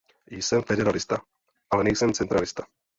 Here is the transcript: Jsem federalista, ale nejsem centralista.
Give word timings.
Jsem 0.31 0.61
federalista, 0.63 1.21
ale 1.71 1.83
nejsem 1.83 2.13
centralista. 2.13 2.65